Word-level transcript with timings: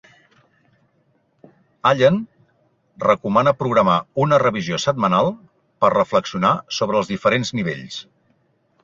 Allen 1.89 2.15
recomana 3.03 3.53
programar 3.59 3.97
una 4.25 4.39
revisió 4.45 4.79
setmanal 4.87 5.29
per 5.85 5.93
reflexionar 5.97 6.55
sobre 6.79 6.99
els 7.03 7.13
diferents 7.15 7.53
nivells. 7.61 8.01